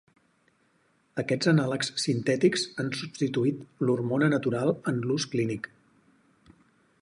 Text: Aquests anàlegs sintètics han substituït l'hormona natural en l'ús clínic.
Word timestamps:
Aquests 1.23 1.49
anàlegs 1.51 1.91
sintètics 2.03 2.63
han 2.83 2.89
substituït 3.01 3.61
l'hormona 3.89 4.31
natural 4.35 4.73
en 4.93 4.99
l'ús 5.11 5.29
clínic. 5.35 5.71